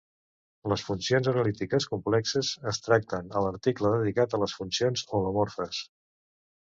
Les 0.71 0.83
funcions 0.85 1.27
analítiques 1.31 1.85
complexes 1.91 2.49
es 2.71 2.81
tracten 2.87 3.29
a 3.41 3.45
l'article 3.49 3.93
dedicat 3.97 4.35
a 4.35 4.41
les 4.45 4.57
funcions 4.61 5.05
holomorfes. 5.13 5.83